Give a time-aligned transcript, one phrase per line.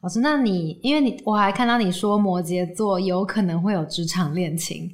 [0.00, 4.88] 老师，那你因为你我还看到你说摩羯座有可能会有职场恋情，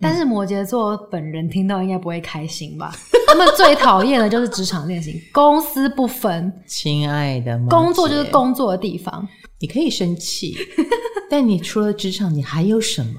[0.00, 2.92] 但是摩羯座本人听到应该不会开心吧？
[3.26, 6.52] 他们最讨厌的就是职场恋情， 公私不分。
[6.68, 9.26] 亲爱的，工作就是工作的地方，
[9.58, 10.54] 你可以生气，
[11.28, 13.12] 但你除了职场，你还有什么？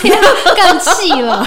[0.00, 1.44] 更气了。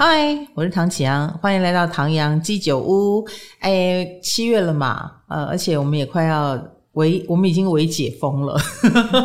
[0.00, 3.26] 嗨，我是唐启阳，欢迎来到唐阳鸡酒屋。
[3.58, 6.56] 哎，七月了嘛，呃，而且我们也快要
[6.92, 8.56] 微，我们已经微解封了。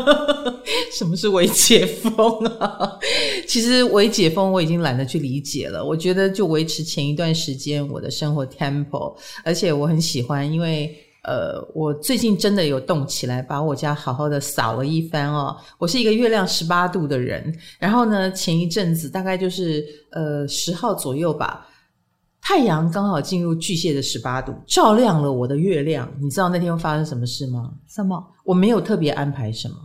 [0.97, 2.97] 什么是微解封啊？
[3.47, 5.85] 其实微解封我已经懒得去理解了。
[5.85, 10.91] 我觉得就维持前一段时间我的生活 tempo，而且我很喜欢，因为。
[11.23, 15.55] 呃，我最近真的有动起来，把我家好好的扫了一番哦。
[15.77, 21.65] 我是一个月亮十八度的人，然后呢，前一阵子大概就是呃十号左右吧，
[22.41, 26.11] 太阳刚好进入巨蟹的十八度，照亮了我的月亮。
[26.19, 27.73] 你知道那天发生什么事吗？
[27.87, 28.21] 什么？
[28.43, 29.75] 我没有特别安排什么，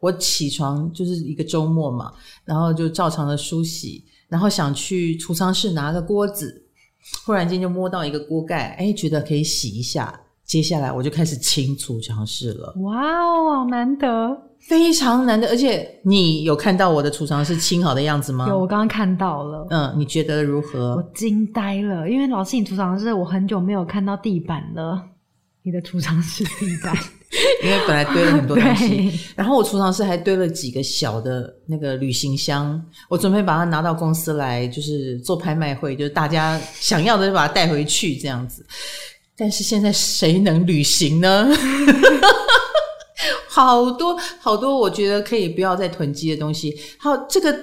[0.00, 2.12] 我起床就是一个周末嘛，
[2.44, 6.60] 然后就照常的梳洗，然后想去储藏室拿个锅子，
[7.24, 10.20] 忽然间就摸到一个锅盖，哎，觉得可以洗一下。
[10.48, 12.74] 接下来我就开始清储藏室了。
[12.78, 15.46] 哇哦，好难得，非常难得。
[15.48, 18.48] 而且你有看到我的储藏室清好的样子吗？
[18.48, 19.66] 有，我刚刚看到了。
[19.68, 20.96] 嗯，你觉得如何？
[20.96, 25.04] 我惊呆了，因为老师，你储藏室我很久没有看到地板了。
[25.62, 26.96] 你的储藏室地板，
[27.62, 38.64] 因为本来堆了很多东西， 然后我储藏室还堆了几个小的那个旅行箱，我准备把它拿到公司来，就是做拍卖会，就是大家想要的就把它带回去这样子。
[39.38, 41.48] 但是现在谁能旅行呢？
[43.48, 46.76] 好 多好多，我觉得可以不要再囤积的东西。
[46.98, 47.56] 好，这个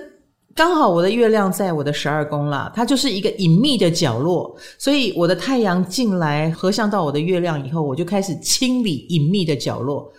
[0.53, 10.09] 刚好我的月亮在我的十二宫啦，它就是一个隐秘的角落，所以我的太阳进来合相到我的月亮以后，我就开始清理隐秘的角落。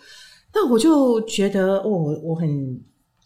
[0.55, 2.79] 那我就觉得，哦，我很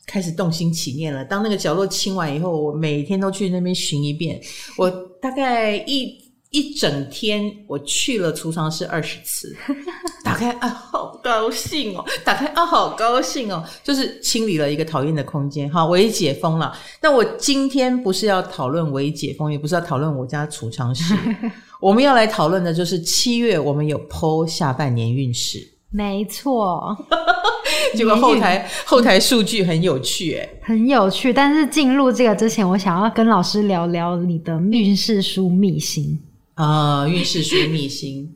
[0.06, 1.24] 开始动心起念了。
[1.24, 4.40] 当那个角落清完以后，我每天都去那边巡一遍。
[4.76, 4.88] 我
[5.20, 6.29] 大概一。
[6.50, 9.54] 一整天，我去了储藏室二十次，
[10.24, 12.04] 打开啊，好高兴哦！
[12.24, 13.64] 打开啊，好高兴哦！
[13.84, 16.76] 就是清理了一个讨厌的空间，好，微解封了。
[17.00, 21.14] 那我今天不是要讨论微解封，也不是要讨论我家储藏室，
[21.80, 25.58] 我们要来讨论的就是七月我们有 po 下半年运势，
[25.90, 26.96] 没错。
[27.94, 31.32] 结果后台后台数据很有趣，诶很有趣。
[31.32, 36.18] 但是进入这个之前，我想要跟老师聊聊你的运势书秘辛。
[36.60, 38.28] 啊，运势书逆行，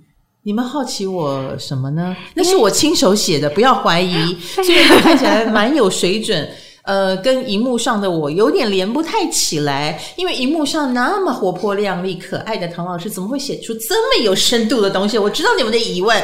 [0.45, 2.17] 你们好奇我什么呢？
[2.33, 4.35] 那是我亲手写的，不要怀疑。
[4.41, 6.49] 虽然看起来蛮有水准，
[6.85, 10.01] 呃，跟荧幕上的我有点连不太起来。
[10.17, 15.19] 因为荧幕上那么活泼亮丽、可爱的唐老师，怎么会写出这么有深度的东西？
[15.19, 16.19] 我知道你们的疑问，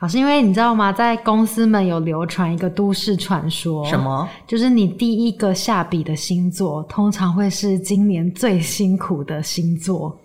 [0.00, 0.90] 老师因为你知道吗？
[0.90, 4.26] 在公司们有流传一个都市传说，什么？
[4.48, 10.18] 就是你第一个下笔的星座，通常会是今年最辛苦的星座。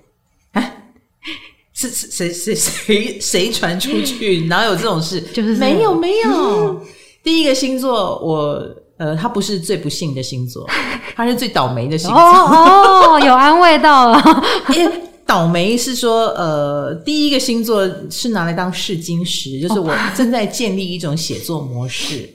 [1.74, 4.42] 是谁谁谁谁传出去？
[4.50, 5.22] 哪有这种事？
[5.22, 6.30] 就是没有没有。
[6.30, 6.82] 嗯、
[7.24, 8.64] 第一个星座，我
[8.98, 10.68] 呃，他不是最不幸的星座，
[11.16, 12.20] 他是最倒霉的星座。
[12.20, 14.44] 哦哦， 有安慰到了。
[14.76, 14.92] 因为
[15.24, 22.28] 倒霉是说，呃，第一个星座是拿来当试金石，就是我正在建立一种写作模式，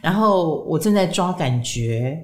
[0.00, 2.16] 然后我正在抓感觉，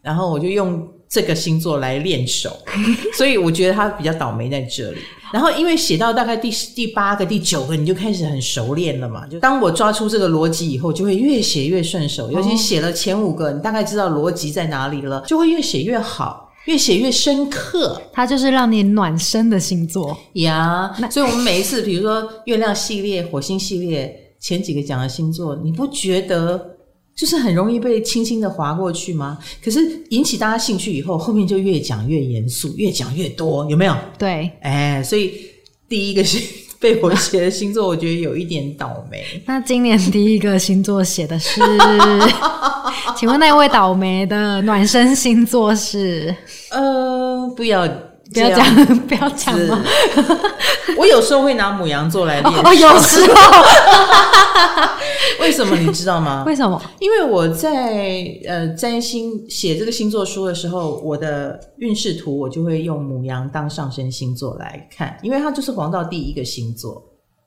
[0.00, 2.50] 然后我就用这个星座来练手，
[3.16, 4.98] 所以我觉得他比较倒霉在这里。
[5.32, 9.24] 然后，因为写到大概第第八个、第九个，你就开始很熟练了嘛。
[9.28, 12.32] 就当我抓出这个逻辑以后，就会越写越顺手。
[12.32, 18.02] 尤其写了前五个，你大概知道逻辑在哪里了，就会越写越好，越写越深刻。
[18.12, 20.92] 它就是让你暖身的星座呀。
[20.98, 26.73] Yeah, 所以，我们每一次，比如说月亮系列、火星系列前几个讲的星座，你不觉得？
[27.14, 29.38] 就是很容易被轻轻的划过去吗？
[29.62, 29.80] 可是
[30.10, 33.96] 引起大家兴趣以后，后面就越讲越严肃，越讲越多，有没有？
[34.18, 35.32] 对，哎，所以
[35.88, 36.38] 第一个是
[36.80, 39.24] 被我写的星座，我觉得有一点倒霉。
[39.46, 41.60] 那今年第一个星座写的是，
[43.16, 46.34] 请问那位倒霉的暖身星座是？
[46.70, 47.88] 呃，不要。
[48.34, 49.82] 不要讲，不要讲嘛？
[50.98, 52.52] 我有时候会拿母羊座来练。
[52.52, 53.34] 哦，有时候。
[55.40, 56.44] 为什么你知道吗？
[56.46, 56.80] 为什么？
[56.98, 67.02] 因为我在呃占星写这个星座书的时候，我的运势图我就会用母羊当上升星座来看，因为它就是黄道第一个星座。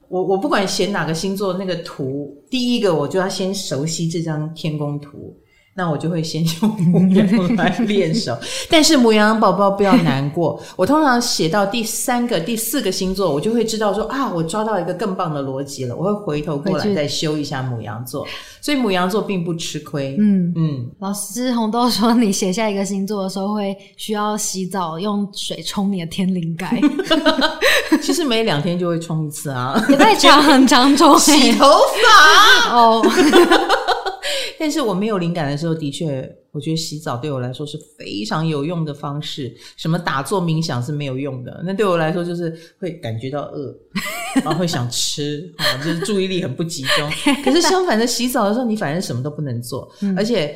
[0.09, 5.35] 我我不管写哪个星座，那个图第一个我就要先熟悉这张天宫图。
[5.77, 8.35] 那我就会先用母羊 来练手。
[8.68, 18.25] 但是母羊宝宝不要难过，我通常写到第三个、第四个星座，我就会知道说啊，我抓到一个更棒的逻辑了，我会回头过来再修一下母羊座。
[18.59, 20.18] 所以母羊座并不吃亏。
[20.19, 26.81] 嗯嗯，老师红豆说，你写下一个星座的时候会需要洗澡，用水冲你的天灵盖。
[28.01, 31.69] 其实每两天就会冲一次啊，也太长很长冲洗头
[32.65, 33.06] 发哦。
[34.59, 39.56] 但是我没有灵感的时候，的确，我觉得洗澡对我来说是非常有用的方式。
[39.75, 43.75] 什么打坐冥想是没有用的，那对我来说就是会感觉到饿，
[44.36, 47.09] 然后会想吃， 啊，就是注意力很不集中。
[47.44, 50.56] 可是相反的，洗澡的时候你反正什么都不能做， 而且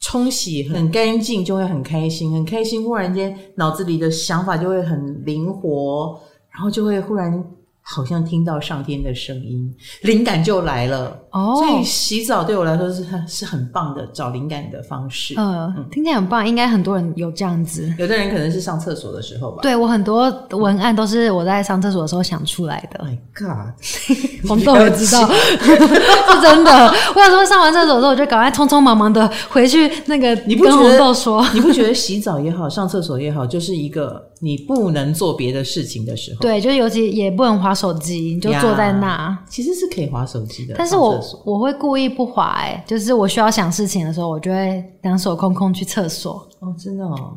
[0.00, 2.84] 冲洗很干净，就会很开心，很开心。
[2.84, 6.20] 忽然间脑子里的想法就会很灵活，
[6.52, 7.44] 然后就会忽然。
[7.88, 9.72] 好像听到上天的声音，
[10.02, 11.16] 灵感就来了。
[11.36, 15.34] 哦，所以洗澡对我来说是很是很棒的找灵感的方式。
[15.36, 17.92] 呃、嗯，听起来很棒，应该很多人有这样子。
[17.98, 19.58] 有的人可能是上厕所的时候吧。
[19.60, 23.04] 对，我很多文案都是我在上厕所的时候想出来的。
[23.04, 25.28] My God，红豆也知道，
[25.60, 26.94] 是真的。
[27.14, 31.44] 我有时候上完厕所之后，我就赶快匆匆忙忙的回去那个你跟红豆说。
[31.52, 36.40] 你不觉得洗澡也好，上厕所也好，就是一个你不能做别的事情的时候？
[36.40, 40.74] 对，就是尤其也不能滑手机，你就坐在那，yeah, 其实是可以滑手机的。
[40.78, 46.46] 但是我我会故意不滑，哎，就是我需要想事情的时候，我就会两手空空去厕所。
[46.60, 47.36] 哦，真的哦，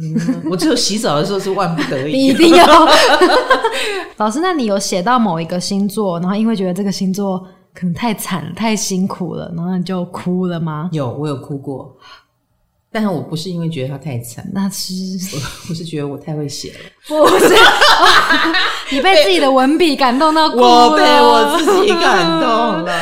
[0.00, 2.12] 嗯、我只有洗澡的时候是万不得已。
[2.12, 2.66] 你一定要，
[4.18, 7.38] 老师，那你有写到某一个星座，然后因为觉得这个星座
[7.74, 10.88] 可能太惨，太辛苦了，然后你就哭了吗？
[10.92, 11.96] 有，我有哭过。
[12.90, 14.94] 但是我不是因为觉得他太惨，那是
[15.36, 16.78] 我， 我是觉得我太会写了。
[17.06, 17.54] 不是，
[18.90, 22.48] 你被自己的文笔感动到哭了，我被我自己感动
[22.84, 22.98] 了。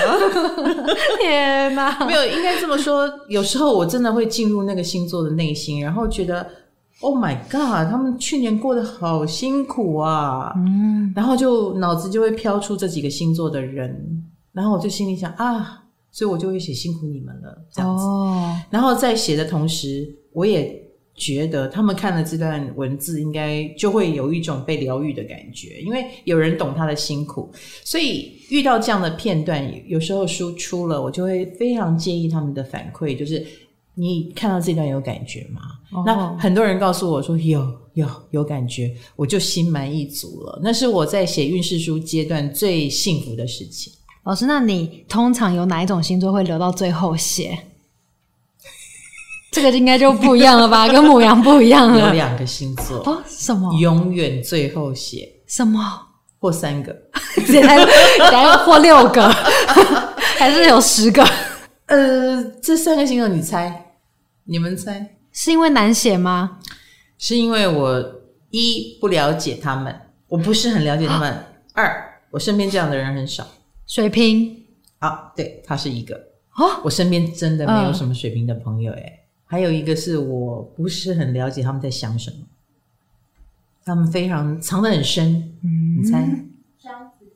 [1.20, 2.04] 天哪！
[2.04, 3.08] 没有，应该这么说。
[3.28, 6.44] 有时候我真的会进入那个星座的内心，然后觉得
[7.00, 10.52] ，Oh my God，他们去年过得好辛苦啊。
[10.56, 15.82] 嗯，然后就脑子就会飘出这几个星座的人，然后我就心里想啊。
[16.16, 18.02] 所以我就会写辛苦你们了，这样子。
[18.02, 18.56] Oh.
[18.70, 20.82] 然后在写的同时，我也
[21.14, 27.52] 觉得他们看了这段文字，应该就会有一种被疗愈的感觉，因为有人懂他的辛苦。
[27.84, 33.46] 所以遇到这样的片段，有时候输出了，我就会非常介意他们的反馈，就是
[33.94, 35.60] 你看到这段有感觉吗
[35.92, 36.06] ？Oh.
[36.06, 40.58] 那很多人告诉我说有有有感觉，我就心满意足了。
[40.62, 43.92] 那是我在写运势书阶段最幸福的事情。
[44.26, 47.56] 老师，那你通常有哪一种星座会留到最后写？
[49.52, 50.88] 这个应该就不一样了吧？
[50.88, 52.08] 跟母羊不一样了。
[52.08, 53.22] 有两个星座哦？
[53.28, 53.72] 什么？
[53.78, 55.80] 永远最后写什么？
[56.40, 56.92] 或三个？
[58.32, 59.28] 来或六个？
[60.36, 61.24] 还是有十个？
[61.86, 63.92] 呃，这三个星座你猜？
[64.42, 65.16] 你们猜？
[65.30, 66.58] 是因为难写吗？
[67.16, 68.04] 是因为我
[68.50, 69.94] 一不了解他们，
[70.26, 71.32] 我不是很了解他们；
[71.74, 73.46] 二，我身边这样的人很少。
[73.86, 74.64] 水瓶
[74.98, 76.16] 啊，对，他是一个
[76.56, 76.80] 哦。
[76.82, 82.38] 我身边真的没有什么水瓶的朋友诶、嗯、还有一个是我不是很了解他们在想什么，
[83.84, 85.54] 他们非常藏得很深。
[85.62, 86.26] 嗯，你猜？
[86.82, 87.26] 双子，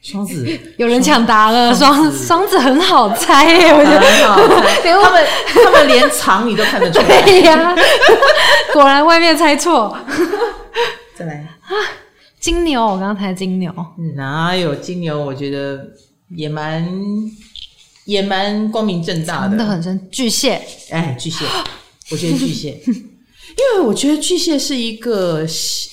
[0.00, 1.74] 双子， 有人抢答了。
[1.74, 4.92] 双双子很好猜耶，我觉得很好猜。
[4.92, 5.26] 他们
[5.64, 7.22] 他们连藏你都看得出来。
[7.22, 7.76] 对呀、啊，
[8.72, 9.96] 果然外面猜错。
[11.16, 11.70] 再来啊。
[12.42, 13.72] 金牛，我刚刚猜金牛，
[14.16, 15.24] 哪有金牛？
[15.24, 15.88] 我觉得
[16.30, 16.84] 也蛮
[18.04, 20.08] 也蛮光明正大的，藏得很深。
[20.10, 21.44] 巨蟹，哎，巨蟹，
[22.10, 25.46] 我觉得巨蟹， 因为我觉得巨蟹是一个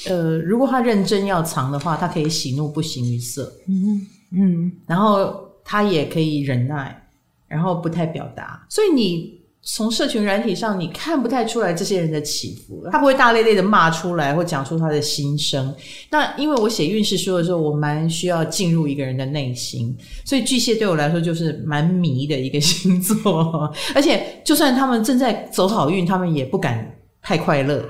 [0.07, 7.07] 呃，如果他认真要藏的话，他可以喜怒不形于色，嗯嗯，然后他也可以忍耐，
[7.47, 9.38] 然后不太表达，所以你。
[9.71, 15.73] 从社群软体上，你看不太出来这些人的起伏，他不会大咧咧的骂出来或讲出他的心声。
[16.09, 19.95] 那因为我写运势书的时候，我蛮需要进入一个人的内心，
[20.25, 23.71] 所以巨蟹对我来说就是蛮迷的一个星座。
[23.93, 27.83] 而且，就算他们正在走好运，他们也不敢太快乐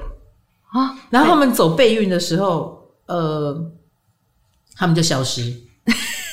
[0.72, 1.00] 啊。
[1.10, 3.72] 然后他们走背运的时候，呃，
[4.76, 5.54] 他们就消失。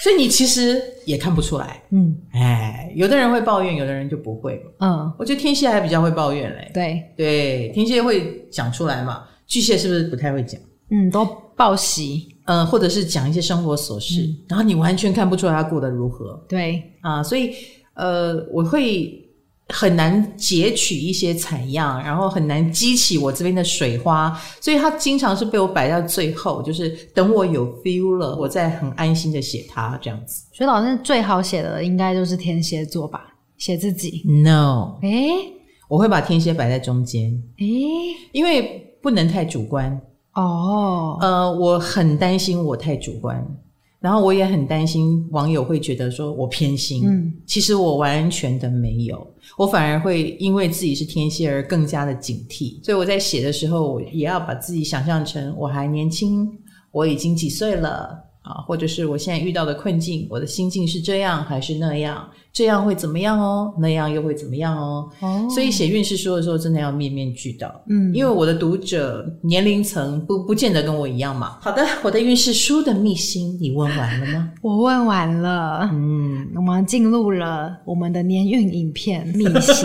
[0.06, 7.02] 所以你其实也看不出来，嗯，哎，有的人会抱怨，有的人就不会，嗯，我觉得天蝎还比较会抱怨嘞，对。
[7.16, 10.60] 对，天蝎会讲出来嘛，巨蟹是不是不太会讲？
[10.92, 16.80] 嗯，都报喜，嗯，或者是讲一些生活琐事，嗯，然后你完全看不出来他过得如何，对。
[17.00, 17.50] 啊，所以
[17.94, 19.25] 呃，我会。
[19.68, 30.46] 很难截取一些采样，然后很难激起我这边的水花，所以它经常是被我摆到最后，就是等我有 feel 了，我再很安心的写它这样子。
[30.52, 33.34] 所以老师最好写的应该就是天蝎座吧？
[33.58, 34.22] 写自己。
[34.24, 35.30] No，诶
[35.88, 37.66] 我会把天蝎摆在中间，诶
[38.32, 40.00] 因为不能太主观。
[40.34, 43.44] 哦，呃，我很担心我太主观，
[44.06, 47.02] 然后我也很担心网友会觉得说我偏心。
[47.04, 49.26] 嗯，其实我完全的没有，
[49.58, 52.80] 我反而会因为自己是天蝎而更加的警惕。
[52.84, 56.48] 所以我在写的时候，我也要把自己想象成我还年轻，
[56.92, 62.26] 我已经几岁了啊，或者是我现在遇到的困境，我的心境是这样还是那样？
[62.52, 63.74] 这样会怎么样哦？
[63.78, 65.06] 那样又会怎么样哦？
[65.20, 67.70] 哦，所以写运势书的时候，真的要面面俱到。
[67.90, 71.58] 嗯，因为我的读者年龄层不不见得跟我一样嘛。
[71.60, 74.50] 好的，我的运势书的秘辛，你问完了吗？
[74.62, 75.90] 我问完了。
[75.92, 79.84] 嗯，我们进入了我们的年运影片秘辛。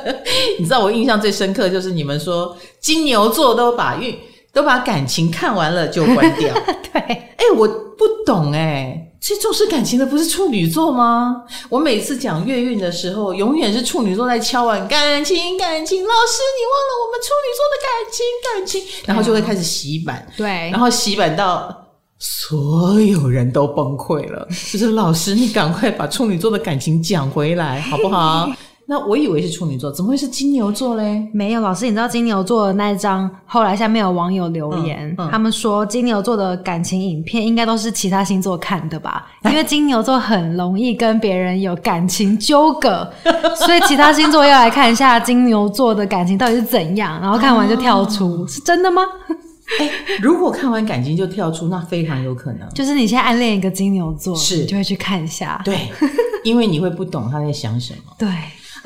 [0.58, 4.16] 你知道我印象最深刻就是你们说金牛座都把运
[4.50, 6.54] 都把感情看完了就关掉。
[6.90, 9.04] 对，哎，我不懂哎。
[9.20, 11.42] 最重视感情的不是处女座吗？
[11.68, 16.02] 我每次讲月运的时候，永远是处女座在敲碗感情，感情。
[16.04, 21.76] 老师，你忘了我们处女座的感情，感情，然后就会开始洗版，对，然后洗版到
[22.20, 24.46] 所有人都崩溃了。
[24.72, 28.48] 就是老师，你赶快把处女座的感情讲回来，好不好？
[28.90, 31.28] 那我以为是处女座，怎么会是金牛座嘞？
[31.34, 39.26] 没有，老师，你知道金牛座的那一张，后来下面有网友留言，嗯嗯、他们说金牛座的感情影片应该都是其他星座看的吧？
[39.44, 43.06] 因为金牛座很容易跟别人有感情纠葛，
[43.54, 49.02] 所以其他星座要来看一下金牛座的感情到底是怎样，然后看完就跳出，哦、是真的吗？
[49.80, 49.90] 欸，
[50.22, 52.66] 如果看完感情就跳出，那非常有可能。
[52.70, 55.78] 就是你现在暗恋一个金牛座，是，就会去看一下，对，
[56.42, 58.26] 因为你会不懂他在想什么，对。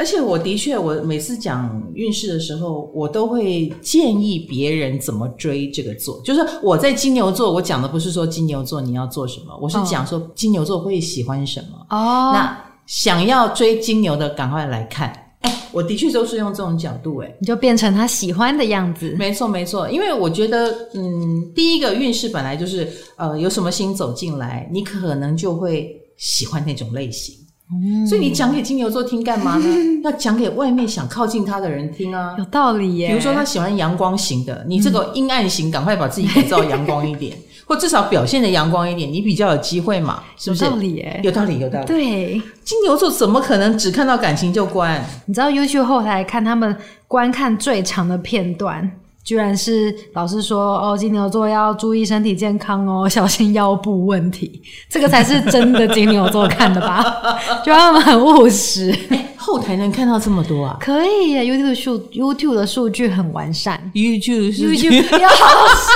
[0.02, 6.20] 而且我的确，我每次讲运势的时候，我都会建议别人怎么追这个座。
[6.24, 11.96] 就是我在金牛座，我讲的不是说金牛座你要做什么，我是讲说金牛座会喜欢什么。
[11.96, 15.12] 哦，那想要追金牛的，赶快来看。
[15.42, 19.14] 哎，我的确都是用这种角度，哎，你就变成他喜欢的样子。
[19.16, 19.88] 没错，没错。
[19.88, 27.36] 因为我觉得，嗯，第一个运势本来就是，呃，有什么星走进来，你可能就会喜欢那种类型。
[27.72, 29.66] 嗯、所以你讲给金牛座听干嘛呢？
[30.04, 33.08] 要讲给外面想靠近他的人听啊，有道理耶。
[33.08, 37.36] 比如说他喜欢阳光型的，你这个阴暗型，赶快把自己改造阳光一点，
[37.66, 40.64] 或至少表现的阳光一点，你比较有机会嘛，是不是？
[40.64, 41.86] 有道理耶，有道理，有道理。
[41.86, 45.04] 对，金牛座怎么可能只看到感情就关？
[45.26, 46.76] 你知道 YouTube 后台看他们
[47.06, 48.90] 观看最长的片段。
[49.24, 54.60] 居然是老师说哦，金牛座要注意身体健康哦， 小心腰部问题。
[54.90, 57.04] 这个才是真的金牛座看的吧？
[57.64, 58.90] 就他们很务实。
[59.10, 60.76] 欸，后台能看到这么多啊？
[60.80, 63.90] 可以耶，YouTube 数 YouTube 的数据很完善。
[63.94, 65.92] YouTube YouTube 老师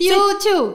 [0.00, 0.74] ，YouTube。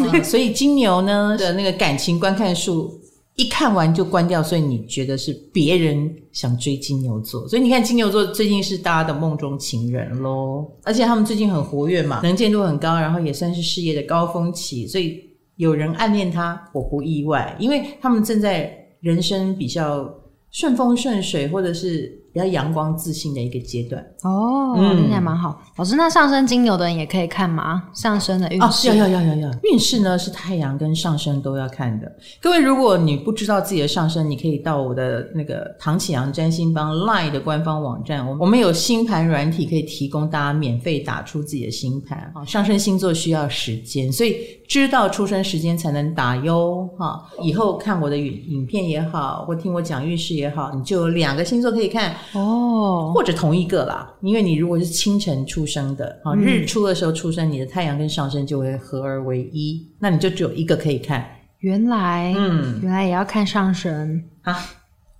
[0.00, 2.97] 嗯，所以金牛呢的那个感情观看数。
[3.38, 15.22] 一看完就关掉，所以你觉得是别人想追金牛座，所以你看金牛座最近是大家的梦中情人咯，而且他们最近很活跃嘛，能见度很高，然后也算是事业的高峰期，所以
[15.56, 20.12] 有人暗恋他，我不意外，因为他们正在人生比较
[20.50, 22.16] 顺风顺水，或者是。
[22.32, 25.60] 比较阳光自信的一个阶段哦，听起来蛮好。
[25.76, 27.84] 老师，那上升金牛的人也可以看吗？
[27.94, 28.90] 上升的运势？
[28.90, 29.50] 哦，要要要要要。
[29.62, 32.10] 运势呢是太阳跟上升都要看的。
[32.40, 42.30] 各位，如果你不知道自己的上升，你可以到我的那个唐启阳占星帮 LINE 的官方网站，我我们有星盘软体可以提供大家免费打出自己的星盘。
[42.34, 44.36] 啊，上升星座需要时间，所以
[44.68, 46.88] 知道出生时间才能打哟。
[46.98, 52.14] 哈，以后看我的影影片也好，或听我讲运势也好，你就有两个星座可以看。
[52.32, 61.24] 哦，或者同一个啦，因为你如果是清晨出生的啊，嗯、日出的时候出生，你的太阳跟上升就会合而为一，那你就只有一个可以看。
[61.60, 64.56] 原来，嗯，原来也要看上升啊。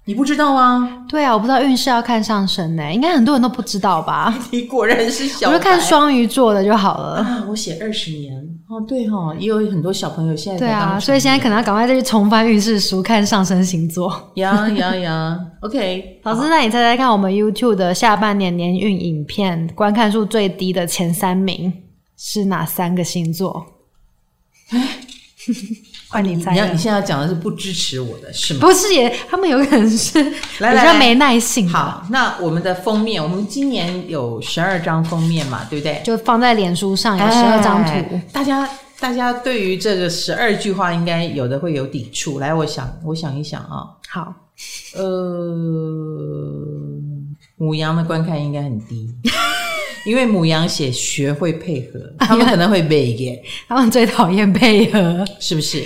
[0.04, 1.04] 你不知道吗？
[1.06, 4.34] 对啊，我不知道运势要看上升呢，应该很多人都不知道吧？
[4.50, 7.16] 你果然是小，我就看双鱼座的就好了。
[7.16, 14.30] 啊，我写二十年哦，对哈、哦，也有很多小朋友现在对啊，所以现在可能要赶快再去重翻运势书，看上升星座。
[14.34, 21.72] 呀呀呀！OK， 老师，那你猜猜看，我们 YouTube 的下半年年运影片观看数最低的前三名
[22.18, 23.64] 是哪三个星座？
[26.08, 28.60] 换你猜，你要你现在要讲的是不支持我的是吗？
[28.60, 31.66] 不是耶，他们有可能是比较没耐性。
[31.66, 36.00] 来来来好，那我们的封面，我们今年有十二张封面嘛，对不对？
[36.02, 37.90] 就放在脸书上有十二张图。
[37.90, 42.38] 哎、大家大家对于这个十二句话，应该有的会有抵触。
[42.38, 43.84] 来，我想我想一想啊。
[44.08, 44.34] 好，
[44.96, 45.54] 呃，
[47.56, 49.14] 母羊的观看应该很低。
[50.08, 53.42] 因为母羊写学会配合， 他们可能会背耶。
[53.68, 55.84] 他们最讨厌配合，是不是？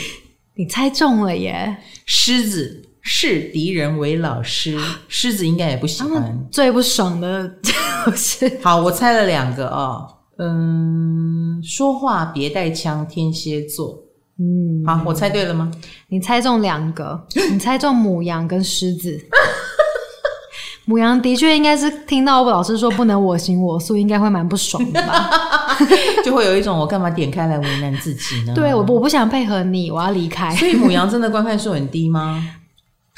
[0.55, 1.77] 你猜中了耶！
[2.07, 6.47] 狮子视敌人为老师，狮子应该也不喜欢。
[6.53, 7.49] 最不爽的
[8.07, 13.99] 就是，好，我猜了两个啊、哦，嗯，说话别带枪，天蝎座。
[14.39, 15.69] 嗯，好，我猜对了吗？
[16.09, 19.19] 你猜中两个， 你猜中母羊跟狮子。
[20.89, 25.31] 牡羊的确应该是听到我老师说不能我行我素，应该会蛮不爽的吧？
[26.25, 28.53] 就会有一种我干嘛点开来为难自己呢？
[28.55, 30.51] 对，我我不想配合你，我要离开。
[30.57, 32.45] 所以母羊真的观看数很低吗？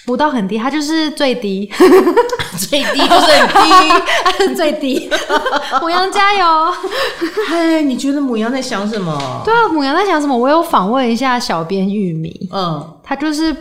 [0.06, 1.66] 不到很低，它就是最低，
[2.68, 5.08] 最低就是很低，最低。
[5.80, 6.44] 母羊加油！
[7.48, 9.42] 嗨，你觉得母羊在想什么？
[9.46, 10.36] 对啊，母羊在想什么？
[10.36, 13.56] 我有访问一下小编玉米，嗯，他就是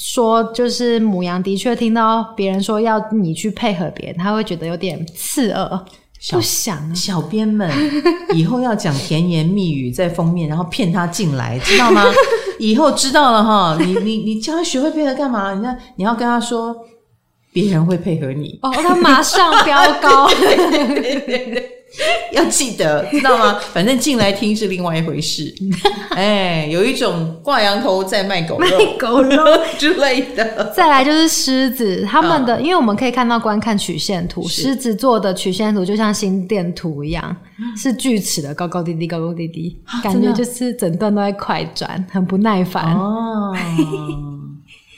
[0.00, 5.84] 说，就是母羊的确听到别人说要你去配合别人，他会觉得有点刺耳。
[6.32, 7.70] 不想啊，小编们
[8.34, 12.04] 以后要讲甜言蜜语在封面，然后骗他进来，知道吗？
[12.58, 15.54] 以后知道了哈，你你你叫他学会配合干嘛？
[15.54, 16.74] 你看你要跟他说，
[17.60, 20.28] 别人会配合你哦，他马上飙高。
[22.32, 23.58] 要记得，知道吗？
[23.72, 25.52] 反正进来听是另外一回事。
[26.14, 29.42] 哎，有一种挂羊头在卖狗肉，卖狗肉
[29.78, 30.70] 之类的。
[30.76, 37.34] 再来就是狮子，他们的，嗯、因为我们可以看到观看曲线图，狮子座的曲线图就像心电图一样，
[37.74, 42.84] 是锯齿的，高高低低，高高低低，啊、感觉就是整段都在快转，很不耐烦。
[42.94, 43.56] 哦，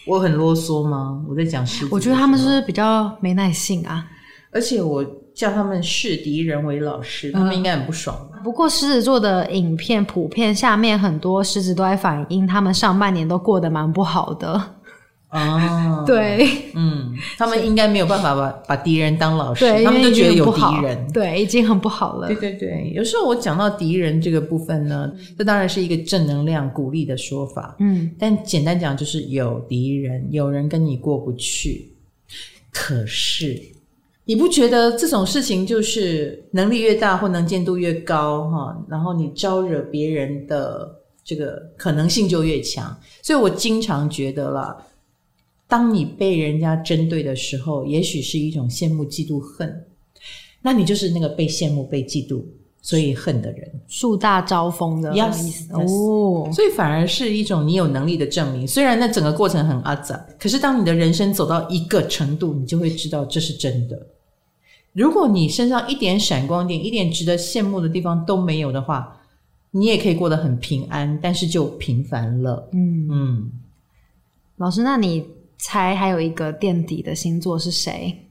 [0.07, 1.23] 我很啰嗦吗？
[1.29, 4.07] 我在讲狮子，我觉得他们是比较没耐性啊？
[4.53, 5.05] 而且我。
[5.33, 8.29] 叫他们视敌人为老师，他们应该很不爽。
[8.35, 8.43] 嗯。
[8.43, 14.61] 不过狮子座的影片普遍下面很多狮子都在反映他们上半年都过得蛮不好的。
[15.31, 22.27] 哦，对，嗯，他们应该没有办法把把敌人当老师，他们都觉得有敌人，对，已经很不好了。
[22.27, 27.77] 对对对，有时候我讲到敌人这个部分呢，这当然是一个正能量鼓励的说法。
[27.79, 31.93] 嗯，但简单讲就是有敌人，有人跟你过不去，
[32.73, 33.61] 可是。
[34.27, 40.89] 你不觉得这种事情就是能力越大或能见度越高哈，然后你招惹别人的
[41.25, 42.97] 这个可能性就越强？
[43.23, 44.77] 所以我经常觉得啦，
[45.71, 49.87] 当你被人家针对的时候，也许是一种羡慕、嫉妒、恨，
[50.61, 52.43] 那你就是那个被羡慕、被嫉妒
[52.83, 55.79] 所以恨的人，树大招风的意思 yes.
[55.79, 56.51] 哦。
[56.53, 58.67] 所以反而是一种你有能力的证明。
[58.67, 64.07] 虽然那整个过程很阿杂，可是当你的人生走到一个程度，你就会知道这是真的。
[64.93, 69.21] 如果你身上一点闪光点、一点值得羡慕的地方都没有的话，
[69.71, 72.69] 你也可以过得很平安，但是就平凡了。
[72.73, 73.53] 嗯嗯，
[74.57, 75.25] 老师，那你
[75.61, 78.29] 猜还有一个垫底的星座是谁？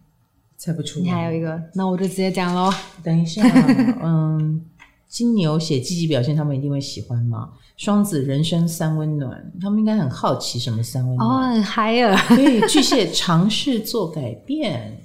[0.57, 0.99] 猜不出。
[0.99, 2.73] 你还有一个，那我就直接讲喽。
[3.03, 3.41] 等一下，
[4.03, 4.61] 嗯，
[5.07, 7.49] 金牛写积极表现，他们一定会喜欢吗？
[7.77, 12.17] 双子人生三温暖，他们应该很好奇什么三温暖哦，很嗨啊！
[12.27, 15.01] 所以巨蟹尝试做改变。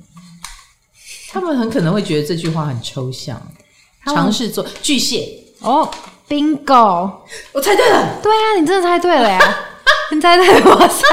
[1.31, 3.41] 他们很可能会觉得这句话很抽象，
[4.07, 5.89] 尝试做巨蟹哦
[6.29, 7.13] ，bingo，
[7.53, 9.41] 我猜对了，对啊，你真的猜对了呀，
[10.13, 11.05] 你猜对了，哇塞！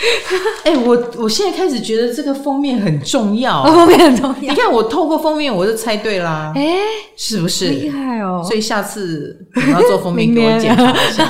[0.64, 4.52] 哎、欸，我我现在开始觉得这个封面很重要，封面很重要。
[4.52, 6.78] 你看我透过封面，我就猜对啦，哎、欸，
[7.16, 8.42] 是不是厉害哦？
[8.46, 11.24] 所以下次你要做封面，给我检查一下，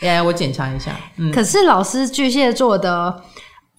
[0.00, 0.92] 哎我检查一下。
[1.18, 3.22] 嗯，可是老师巨蟹座的。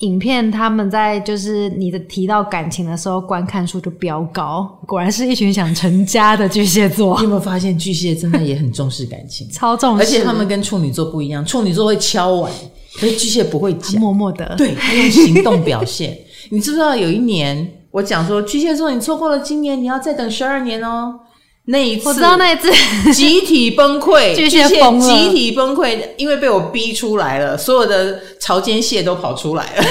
[0.02, 7.18] 影片他们在就是你的提到感情的时候，观看数就飙高，果然是一群想成家的巨蟹座。
[7.18, 12.52] 你有没有发现巨蟹真的也很重视感情， 超重视，而且他们跟处女座不一样，处女座会敲碗，
[13.00, 16.18] 可是巨蟹不会讲，默默的，对，他用行动表现。
[16.50, 21.20] 你知不知道有一年我讲说巨蟹座，你错过了今年，你要再等十二年哦。
[21.66, 22.72] 那一次，我知道那一次
[23.14, 29.84] 集体崩溃，巨蟹崩了，集体崩溃，因为被我逼出来了，所有的潮间蟹都跑出来了，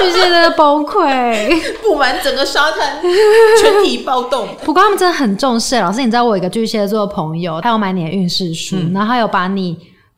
[0.00, 3.00] 巨蟹真的崩溃， 布满整个沙滩，
[3.60, 4.48] 全体暴动。
[4.64, 5.76] 不过他们真的很重视。
[5.78, 9.76] 老师，你知道我有一个巨蟹座的朋友，他有买你的运势书，嗯、然后他有把你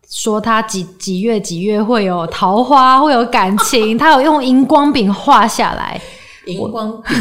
[0.08, 6.00] 说他几几月几月会有桃花，会有感情， 他有用荧光笔画下来。
[6.46, 7.14] 荧光笔，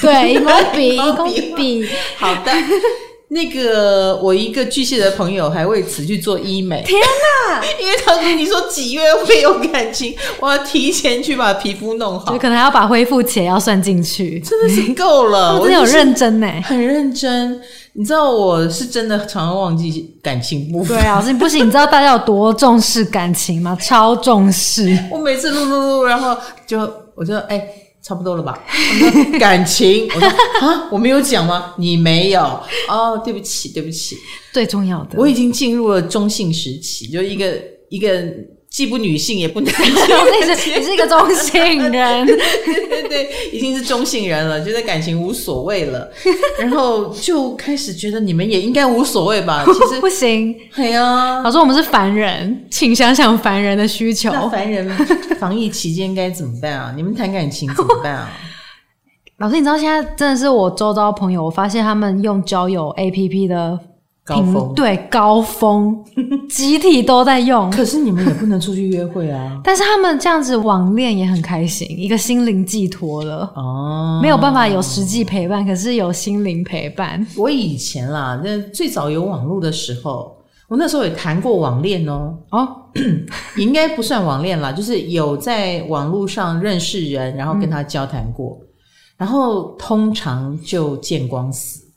[0.00, 2.52] 对，荧光笔，荧光笔，好的。
[3.32, 6.82] 那个，我一个巨蟹的朋友还为此去做医美。
[6.82, 7.62] 天哪！
[7.80, 14.40] 因为他跟你说几月会有感情，我要提前去把皮肤弄好，就可能还要把恢复期要算进去。
[14.40, 17.60] 真的是够了， 我真的有认真呢，很认真。
[17.92, 20.96] 你知道我是真的常常忘记感情部分。
[20.98, 23.78] 对啊，老师不行，你知道大家有多重视感情吗？
[23.80, 24.98] 超重视。
[25.08, 26.78] 我每次录录录，然后就
[27.14, 27.56] 我就哎。
[27.56, 28.58] 欸差不多了吧？
[29.38, 30.28] 感情， 我说
[30.60, 31.74] 啊，我没有讲吗？
[31.76, 32.40] 你没有
[32.88, 34.16] 哦，对不起，对不起。
[34.52, 37.58] 最重要的，我已经进入了中性时期，就一个
[37.88, 38.08] 一个
[38.70, 46.08] 既不女性也不男性， 你是你是一个中性人，对对对，已经是中性人了，觉得感情无所谓了，
[46.56, 49.64] 然后就开始觉得你们也应该无所谓吧？
[49.66, 54.30] 其实不行，对呀，老师我们是凡人，请想想凡人的需求。
[54.30, 54.88] 那凡人
[55.40, 56.92] 防疫期间该怎么办啊？
[56.96, 58.30] 你们谈感情怎么办啊？
[59.38, 63.80] 老师，你知道现在真的是我周遭朋友，我发现他们用交友 APP 的。
[64.30, 66.04] 高峰对高峰，
[66.48, 67.70] 集体都在用。
[67.70, 69.60] 可是你们也不能出去约会啊。
[69.64, 73.52] 但是他们这样子网恋也很开心，一个心灵寄托了。
[73.56, 77.26] 哦，没有办法有实际陪伴，可是有心灵陪伴。
[77.36, 80.36] 我以前啦，那最早有网络的时候，
[80.68, 82.34] 我那时候也谈过网恋哦。
[82.50, 82.68] 哦，
[83.58, 88.66] 应该不算网恋啦，就是有在网络上认识人，然后跟他交谈过，嗯、
[89.18, 91.89] 然后通常就见光死。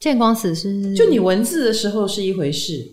[0.00, 2.90] 见光死是，就你文字的时候是一回事，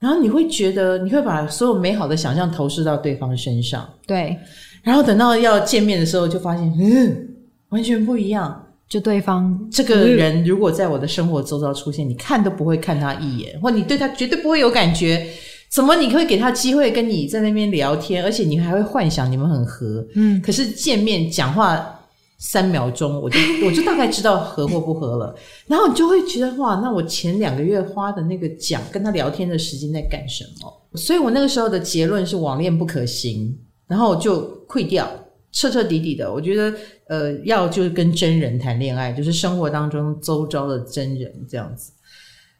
[0.00, 4.36] 然后你会觉得你会把所有美好的想象投射到对方身上，对，
[4.82, 7.28] 然后等到要见面的时候，就发现嗯，
[7.68, 8.66] 完全不一样。
[8.88, 15.26] 就对方这个人如果在我的生活周遭出现，你看都不会看他一眼，或你对他绝对不会有感觉。
[15.70, 22.00] 怎么你可以给他机会跟你在那边聊天，而且你还会幻想你们很合，嗯，可是见面讲话。
[22.44, 25.32] 三秒钟，我就我就大概知道合或不合了，
[25.68, 30.82] 然后你就会觉得哇，那我前两个月花的那个讲跟他聊天的时间在干什么？
[30.96, 35.08] 所以我那个时候的结论是网恋不可行，然后就溃掉，
[35.52, 36.32] 彻彻底底的。
[36.32, 36.76] 我觉得
[37.06, 41.92] 呃，要就是跟真人谈恋爱，就是生活当中周遭的真人这样子。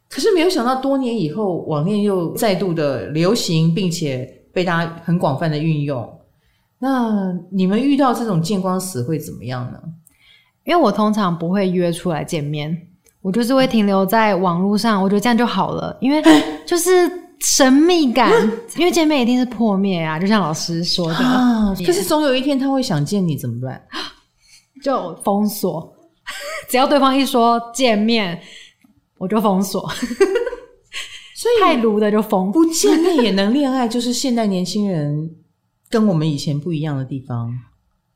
[0.09, 6.09] 可是没有想到，多年以后，网恋又再度的流行，并且被大家很广泛的运用。
[6.83, 9.79] 那你们遇到这种见光死会怎么样呢？
[10.65, 12.77] 因为我通常不会约出来见面，
[13.21, 16.21] 我就是会停留在网络上，我觉得这样就好了，因为
[16.67, 18.29] 就是神秘感。
[18.75, 21.15] 因为见面一定是破灭啊，就像老师说的。
[21.15, 23.81] 啊，可是总有一天他会想见你，怎么办？
[24.83, 25.95] 就封锁，
[26.69, 28.37] 只要对方一说见面，
[29.17, 29.89] 我就封锁。
[31.33, 35.29] 所以太卢的就封，不见面也能恋爱，就是现代年轻人。
[35.93, 37.53] 跟我们以前不一样的地方，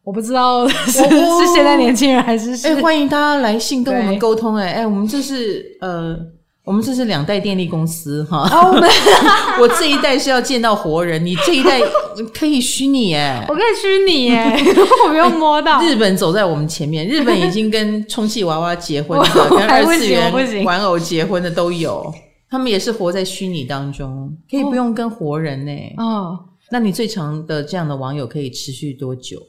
[0.03, 2.67] 我不知道 是、哦、是现在年轻人还是是……
[2.67, 4.65] 哎、欸，欢迎大家来信跟我们沟通、欸。
[4.65, 6.17] 哎哎，我们这是呃，
[6.63, 8.49] 我们这是两代电力公司哈。
[8.49, 8.73] 哦、
[9.61, 11.79] 我这一代是要见到活人，你这一代
[12.33, 14.59] 可以虚拟哎，我可以虚拟哎，
[15.05, 15.85] 我没有摸到、欸。
[15.85, 22.11] 日本走在我们前面，日本已经跟充气娃娃结婚了，跟二次元玩偶结婚的都有，
[22.49, 25.93] 他们也是活在虚拟当中，可以不用跟活人呢、欸。
[25.99, 26.39] 哦。
[26.71, 29.41] 那你最长的这样的网友可以持续多久？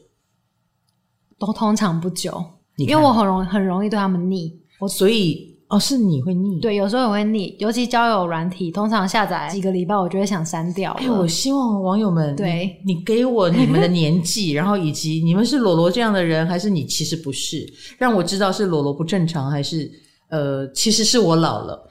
[1.39, 2.43] 都通常不久，
[2.77, 4.53] 因为我很容很容易对他们腻。
[4.81, 6.59] 我所以哦，是你会腻？
[6.61, 10.93] 对，有时候也会腻，尤其交友软体，通常下载几个礼拜，我就会想删掉。
[10.95, 17.65] 哎，我希望网友们，对你，你给我你们的年纪，然后以及你们是裸裸这样的人，还是你其实不是，
[17.99, 19.91] 让我知道是裸裸不正常，还是
[20.31, 21.85] 呃，其实是我老了。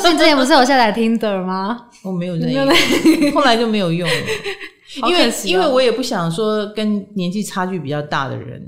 [0.00, 1.78] 所以，你之前不是有下载 Tinder 吗？
[2.02, 2.66] 我没有在用，
[3.34, 4.14] 后来就没有用了，
[5.08, 8.62] 因为因为我也不想说跟年纪差距比较大的人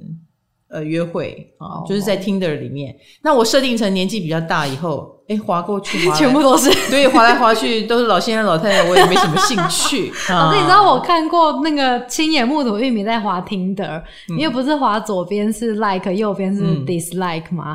[0.71, 2.95] 呃约会啊，就是在 Tinder 里面。
[3.23, 10.13] 那我设定成年纪比较大以后，哎，滑过去， 全部都是，所以滑来滑去都是老先生老太太，我也没什么兴趣。
[10.29, 14.03] 老师，你知道我看过那个亲眼目睹玉米在滑 Tinder，
[14.39, 17.75] 因为不是滑左边是 like，右边是 dislike 吗？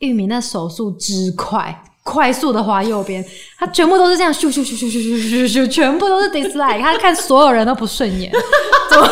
[0.00, 1.82] 玉米那手速之快。
[2.04, 3.24] 快速的滑右边，
[3.58, 8.30] 他全部都是这样咻咻咻咻咻咻咻咻，全部都是 dislike，他看所有人都不顺眼。
[8.90, 9.10] 怎么？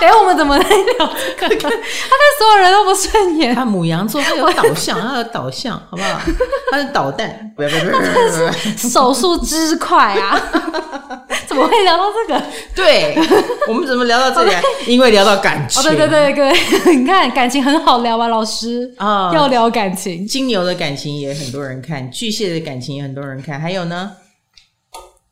[0.00, 1.56] 哎，我们怎么在聊这个？
[1.56, 1.80] 他看
[2.38, 3.54] 所有人都不顺眼。
[3.54, 6.20] 他母羊座，他有导向，他有导向，好不好？
[6.70, 7.98] 他是导弹，不要不要不要！
[7.98, 10.38] 他是手速之快啊！
[11.54, 12.42] 怎么会聊到这个？
[12.74, 13.16] 对，
[13.68, 14.52] 我们怎么聊到这里？
[14.86, 15.80] 因为聊到感情。
[15.80, 16.52] 哦，对对对对，
[16.96, 20.26] 你看感情很好聊吧，老师啊，要聊感情。
[20.26, 24.12] 金牛的感情也很多人看，巨蟹的感情也很多人看，还有呢？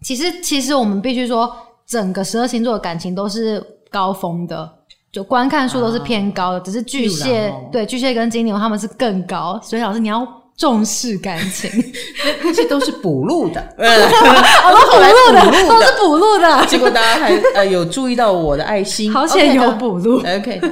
[0.02, 1.54] 其实，其实我们必须说，
[1.86, 4.68] 整个十二星座的感情都是高峰的，
[5.12, 11.70] 就观看数都是偏高的，只是巨蟹对巨蟹跟金牛他们是更高，所以老师你要重视感情，
[12.44, 16.66] 那些都是补录的，都是补录的，都是补录的。
[16.66, 20.18] 结果大家还呃有注意到我的爱心，好险有补录。
[20.18, 20.60] OK。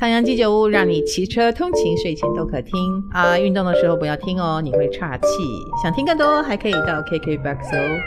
[0.00, 2.74] 唐阳鸡酒屋让你骑车通勤睡前都可听
[3.12, 5.26] 啊，运动的时候不要听哦，你会岔气。
[5.80, 8.00] 想听更多还可以到 KKBOX 哦。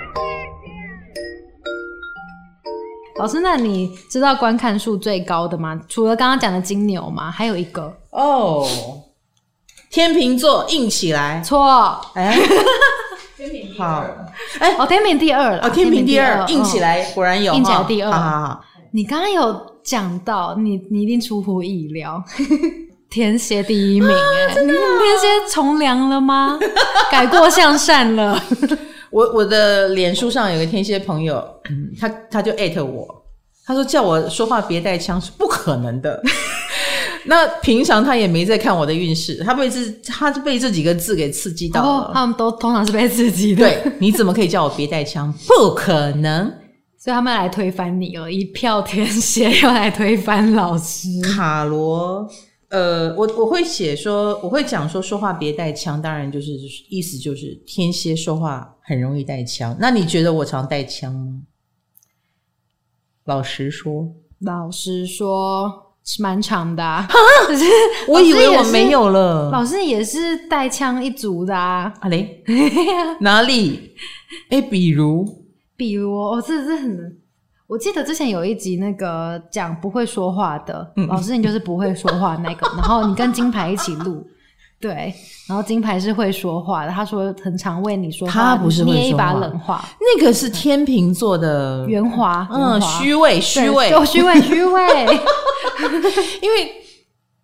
[3.17, 5.79] 老师，那你知道观看数最高的吗？
[5.87, 7.31] 除了刚刚讲的金牛吗？
[7.31, 8.65] 还有一个哦，
[9.91, 11.41] 天秤座硬起来。
[11.43, 12.37] 错，哎，
[13.77, 14.05] 好，
[14.59, 18.61] 哎，哦，天秤第二了，哦，天秤第二，硬起来果然有，硬起来第二，好好好。
[18.91, 22.23] 你刚刚有讲到，你你一定出乎意料，
[23.11, 26.57] 天蝎第一名哎，天蝎从良了吗？
[27.11, 28.41] 改过向善了。
[29.11, 31.35] 我我的脸书上有个天蝎朋友，
[31.69, 33.05] 嗯，他他就艾特我，
[33.65, 36.21] 他说叫我说话别带枪是不可能的。
[37.27, 42.05] 那平常他也没在看我的运势，他被这他就被这几个字给刺激到了。
[42.07, 43.67] 哦，他们都通常是被刺激的。
[43.67, 45.33] 对，你怎么可以叫我别带枪？
[45.47, 46.51] 不可能。
[46.97, 51.07] 所以他们来推翻你了，一票天蝎 要来推翻老师。
[51.21, 52.27] 卡罗，
[52.69, 56.51] 呃，我我会写说，我会讲说，说话别带枪，当然就是
[56.89, 59.75] 意思就是天蝎说话很容易带枪。
[59.79, 61.41] 那你觉得我常带枪吗？
[63.25, 65.84] 老实说，老实说。
[66.05, 67.07] 是蛮长的啊，
[67.47, 67.65] 可是
[68.07, 69.49] 我以为我没有了。
[69.51, 72.43] 老师也是带枪一族的啊，啊嘞，
[73.21, 73.91] 哪里？
[74.49, 75.25] 哎、欸，比如，
[75.75, 77.17] 比如，我、哦、这这很，
[77.67, 84.25] 我记得之前有一集那个讲不会说话的、嗯、老师，你就是不会说话那个，然后你跟金牌一起录。
[84.87, 85.11] 对，
[85.47, 94.81] 然后金牌是会说话的，他说很常为你说话，他不是捏一把冷话，那个是天秤座的圆滑，嗯，虚伪，虚伪，就虚伪，虚伪。
[96.39, 96.71] 因为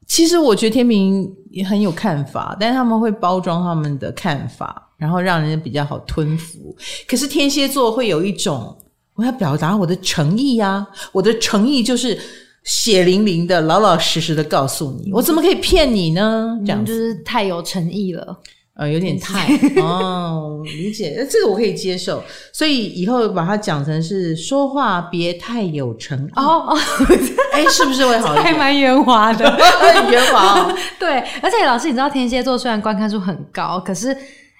[0.08, 6.76] 其实我觉得天秤也很有看法，但是他们会包装他们的看法，然后让人比较好吞服。
[7.08, 8.78] 可是天蝎座会有一种，
[9.16, 12.16] 我要表达我的诚意啊，我的诚意就是。
[12.64, 16.58] 血淋淋的，老老实实的告诉你，我怎么可以骗你呢？
[16.66, 18.38] 这样就是太有诚意了，
[18.76, 19.48] 呃，有点太
[19.82, 26.78] 哦，理解，那这个我可以接受，所以以后把它讲成是说话别太有诚意哦哦，
[27.52, 28.46] 哎、欸，是不是会好一点？
[28.46, 29.44] 还蛮圆滑的，
[30.12, 30.78] 圆滑、哦。
[31.00, 34.16] 对，而且老师，你知道天蝎座虽然观看数很高，可是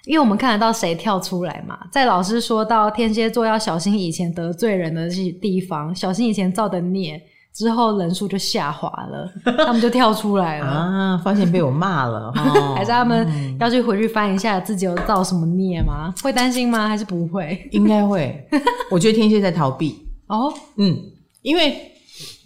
[0.06, 5.08] 因为我们看得到谁跳出来嘛，在老师说到天蝎座要小心以前得罪人的
[5.40, 7.22] 地方，小心以前造的孽。
[7.54, 11.18] 之后人数就下滑了，他们就跳出来了 啊！
[11.22, 12.32] 发现被我骂了，
[12.74, 16.12] 还是他们要去回去翻一下自己有造什么孽吗？
[16.22, 16.88] 会担心吗？
[16.88, 17.68] 还是不会？
[17.72, 18.42] 应该会。
[18.90, 20.96] 我觉得天蝎在逃避 哦，嗯，
[21.42, 21.92] 因为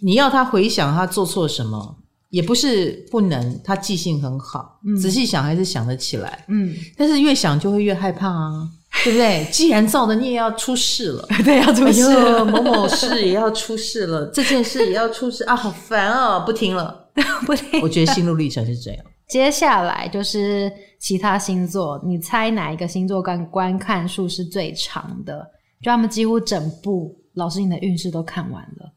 [0.01, 1.97] 你要他回想他做错什么，
[2.29, 8.69] 也不是不能，他记性很好，嗯、仔细想还是想得起来，嗯，但是越想就会越害怕啊。
[9.03, 9.47] 对不对？
[9.51, 15.55] 既然造的孽要出事了， 对，要出事了，某某事也要出事了，这件事也要出事啊！
[15.55, 16.39] 好烦啊！
[16.39, 17.09] 不听了，
[17.45, 17.79] 不听。
[17.81, 19.05] 我觉得心路历程是这样。
[19.29, 25.45] 接下来就是其他星座，你猜哪一个星座观观看数是最长的？
[25.81, 28.91] 就他们几乎整部老师你的运势都看完了。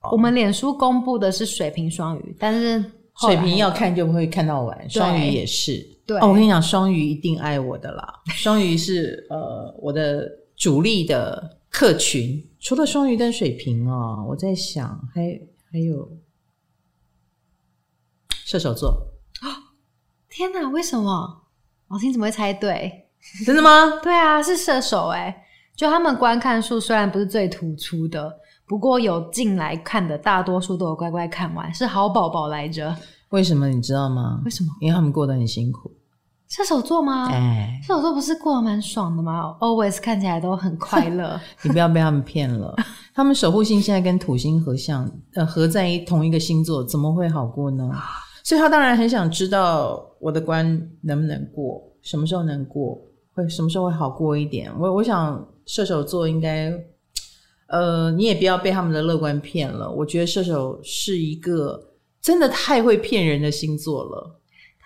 [0.00, 2.82] 哦、我们脸书公布的是水瓶、双鱼，但是
[3.20, 5.84] 水瓶要看就会看到完，双鱼也是。
[6.08, 8.22] 对哦，我跟你讲，双鱼一定爱我的啦。
[8.28, 15.38] 双鱼是呃我的主力的客群，除了双鱼跟水瓶哦，我在想还
[15.70, 16.10] 还有
[18.46, 19.06] 射手座。
[20.30, 21.42] 天哪，为什么？
[21.88, 23.06] 老师你怎么会猜对？
[23.44, 24.00] 真的吗？
[24.02, 25.44] 对啊，是射手哎。
[25.76, 28.34] 就他们观看数虽然不是最突出的，
[28.66, 32.96] 不过有进来看的大多数都有乖乖看完，是好宝宝来着。
[33.28, 34.40] 为什么你知道吗？
[34.44, 34.70] 为什么？
[34.80, 35.92] 因为他们过得很辛苦。
[36.48, 37.28] 射手座吗？
[37.30, 41.38] 哎，射手座不是过得蛮爽的吗？Always 看起来都很快乐。
[41.62, 42.74] 你不要被他们骗了。
[43.14, 47.90] 他们守护星现在跟土星合相，呃，合在一同一个星座，怎么会好过呢？
[48.42, 50.64] 所以他当然很想知道我的关
[51.02, 52.98] 能不能过，什么时候能过，
[53.34, 54.72] 会什么时候会好过一点。
[54.78, 56.72] 我我想射手座应该，
[57.68, 59.90] 呃，你也不要被他们的乐观骗了。
[59.90, 61.78] 我觉得射手是一个
[62.22, 64.40] 真的太会骗人的星座了。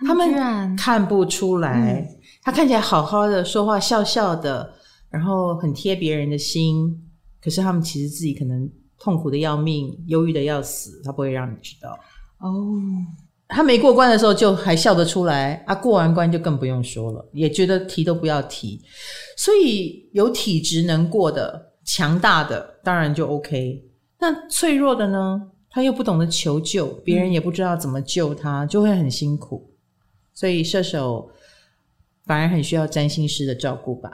[0.07, 4.73] 他们看不出来，嗯、他看起来好好的，说话笑笑的，
[5.11, 7.01] 然后很贴别人的心。
[7.41, 11.91] 可是他们其实自己可能痛苦的要命，忧郁的要死，他不会让你知道。
[12.39, 12.81] 哦，
[13.49, 18.81] 他没过关的时候就还笑得出来，啊，过完关就更不用说了，也觉得提都不要提。
[19.37, 23.83] 所以有体质能过的、强大的，当然就 OK。
[24.19, 25.43] 那脆弱的呢？
[25.69, 29.72] 他又不懂得求救，别人也不知道怎么救他，嗯、就会很辛苦。
[30.35, 31.31] 所以射手
[32.25, 34.11] 反而很需要占星师的照顾吧？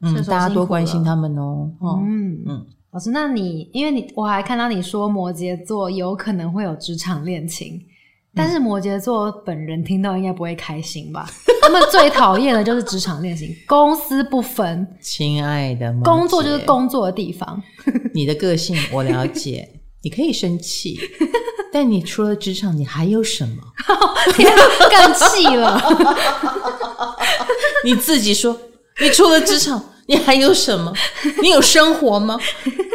[0.00, 1.70] 嗯，大家多关心他们哦。
[1.80, 7.80] 嗯嗯，老师，那你因为你我还看到你说摩羯座有可能会有职场恋情，
[8.34, 11.28] 但是摩羯座本人听到应该不会开心吧？
[11.62, 14.84] 他们最讨厌的就是职场恋情，公私不分。
[15.00, 17.62] 亲爱的，工作就是工作的地方。
[18.12, 19.68] 你的个性我了解。
[20.02, 20.98] 你可以生气，
[21.72, 23.62] 但你除了职场，你还有什么？
[24.34, 24.52] 天，
[24.90, 25.80] 更气了！
[27.84, 28.56] 你自己说，
[29.00, 30.92] 你除了职场，你还有什么？
[31.40, 32.38] 你有生活吗？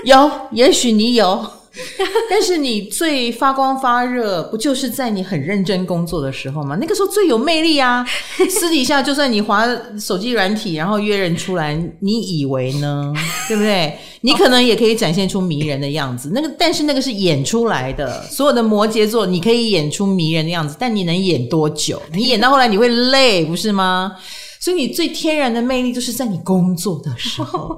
[0.04, 1.50] 有，也许你有。
[2.30, 6.78] 但是你最发光发热，不就是在你很认真工作的时候吗？
[6.80, 8.06] 那个时候最有魅力啊！
[8.50, 9.66] 私底下就算你划
[10.00, 13.14] 手机软体，然后约人出来，你以为呢？
[13.48, 13.98] 对不对？
[14.22, 16.32] 你可能也可以展现出迷人的样子。
[16.34, 18.24] 那个，但是那个是演出来的。
[18.24, 22.02] 所有的摩羯座，你可以演出迷人的样子，但你能演多久？
[22.14, 24.14] 你演到后来你会累，不是吗？
[24.60, 27.78] 所以你最天然的魅力就是在你工作的时候。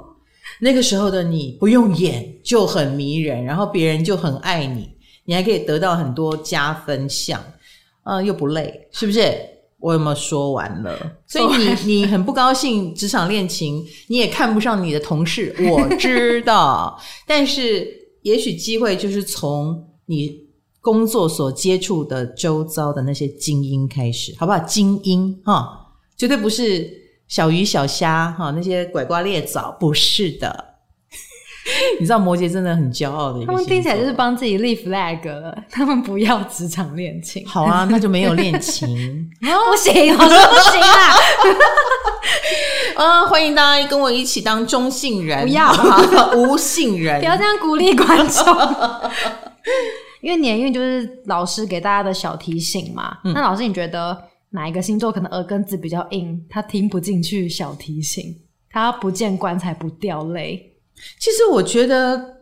[0.61, 4.89] 那个时候的你不用演就很迷人，然后别人就很爱你，
[5.25, 7.41] 你还可以得到很多加分项，
[8.03, 9.21] 呃，又不累，是不是？
[9.79, 10.99] 我有没有说完了？
[11.25, 16.99] 所以你你很不高兴职场恋情，你也看不上你的同事， 我知道。
[17.25, 17.87] 但是
[18.23, 20.35] 也许机会就是从你
[20.81, 24.59] 工作所接触的周遭的那些精英开始，好不好？
[24.59, 26.98] 精英哈，绝对不是。
[27.29, 30.65] 小鱼小虾哈，那些拐瓜裂枣不是的。
[31.99, 35.55] 你知道摩羯真的很骄傲的一个，他们听起来就是帮自己立 flag 了。
[35.69, 39.29] 他们不要职场恋情，好啊，那就没有恋情。
[39.39, 41.15] 不行，我说不行啊！
[42.95, 45.71] 啊，欢迎大家跟我一起当中性人，不要
[46.35, 48.43] 无性人，不要这样鼓励观众。
[50.21, 53.19] 因为年运就是老师给大家的小提醒嘛。
[53.23, 54.28] 嗯、那老师，你觉得？
[54.51, 58.35] 哪一个星座可能耳根子比较硬，他听不进去小提醒，
[58.69, 60.73] 他不见棺材不掉泪。
[61.19, 62.37] 其实我觉得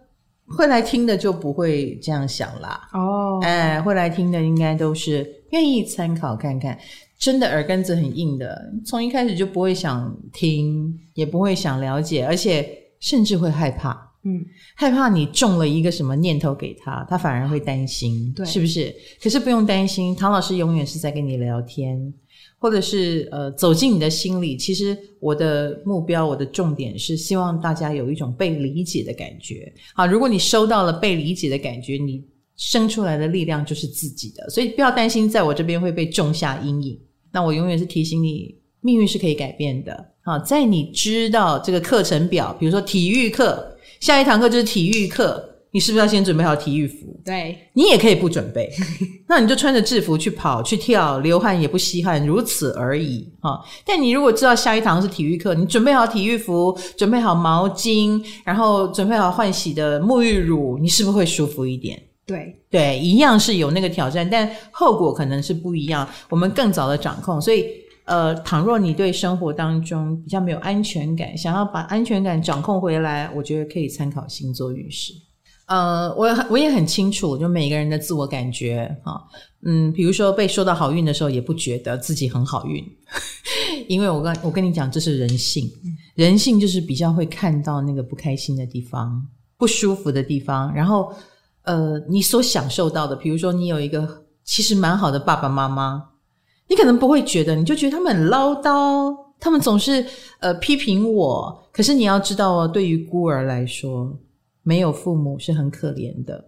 [0.48, 2.90] 会来听的就不会这样想啦。
[2.94, 6.78] 哦，哎，会来听的应该都是愿意参考看看。
[7.20, 14.07] 真的耳根子很硬的，从一开始就不会想听，也不会想了解，而且甚至会害怕。
[14.28, 18.94] 嗯，害怕你中了一个什么念头给他，他反而会担心，对，是不是？
[19.24, 22.14] 可是不用担心，唐老师永远是在跟你聊天，
[22.60, 24.58] 或者是呃走进你的心里。
[24.58, 29.72] 其实我的目标，我的重点是希望大家有一种被理解的感觉。
[29.96, 32.22] 好，如果你收到了被理解的感觉，你
[32.58, 37.00] 生出来的力量就是自己的，所以不要担心在我这边会被种下阴影。
[37.32, 40.06] 那我永远是提醒你，命运是可以改变的。
[40.22, 43.74] 好，在你知道这个课程表，比如说体育课。
[44.00, 47.20] 下一堂课就是体育课，你是不是要先准备好体育服？
[47.26, 48.70] 对，你也可以不准备，
[49.28, 53.60] 那你就穿着制服去跑去跳，流汗也不稀罕，如此而已哈。
[53.86, 62.02] 但你如果知道下一堂是体育课，你准备好体育服，准备好毛巾，然后准备好换洗的沐浴乳，你是不是会舒服一点？
[62.26, 66.08] 对对，一样是有那个挑战，但后果可能是不一样。
[66.30, 67.66] 我们更早的掌控，所以。
[68.08, 75.14] 呃，倘若你对生活当中比较没有安全感，想要把安全感掌控回来，我觉得可以参考星座运势。
[75.66, 79.22] 呃，我我也很清楚，就每个人的自我感觉哈，
[79.66, 82.82] 嗯，比如说被说到好运的时候，也不觉得自己很好运，
[83.90, 85.70] 因为我跟我跟你讲，这是人性，
[86.16, 89.22] 人性就是比较会看到那个不开心的地方、
[89.58, 91.14] 不舒服的地方，然后
[91.64, 96.12] 呃，你所享受到的，比如说你有一个其实蛮好的爸爸妈妈。
[96.68, 100.06] 你可能不会觉得，你就觉得他们很唠叨，他们总是
[100.40, 101.64] 呃批评我。
[101.72, 104.12] 可是你要知道哦，对于孤儿来说，
[104.64, 106.44] 没有父母是很可怜的。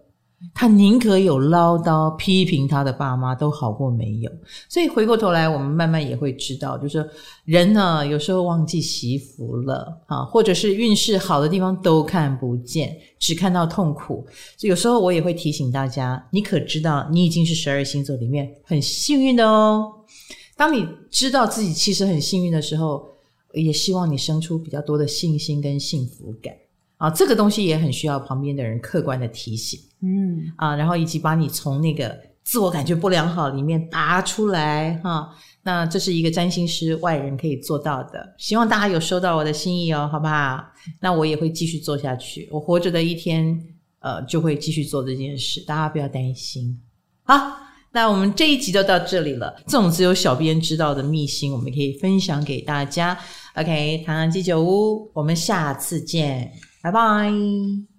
[0.54, 4.30] 他宁可有唠叨批评他的爸妈，都好过没有。
[4.70, 7.06] 所以回过头来，我们慢慢也会知道，就是
[7.44, 14.26] 人呢，有时候忘记惜福了啊，或者是运势好的地方都看不见，只看到痛苦。
[14.56, 19.92] 所以有时候我也会提醒大家，你可知道，你已经是十二星座里面很幸运的哦。
[20.60, 23.08] 当你知道自己其实很幸运的时候，
[23.54, 26.54] 也希望你生出比较多的信心跟幸福感
[26.98, 35.28] 啊，这个东西也很需要旁边的人客观的提醒，嗯啊，然后以及把你从那个自我感觉不良好里面拔出来哈、啊。
[35.62, 40.62] 那这是一个占星师外人可以做到的，希望大家有收到我的心意哦，好不好？
[41.00, 43.58] 那我也会继续做下去，我活着的一天，
[44.00, 46.78] 呃，就会继续做这件事，大家不要担心，
[47.22, 47.69] 好。
[47.92, 49.54] 那我们这一集就到这里了。
[49.66, 53.18] 这种只有小编知道的秘辛，我们可以分享给大家。
[53.56, 57.89] OK，唐唐鸡酒屋，我们下次见，拜拜。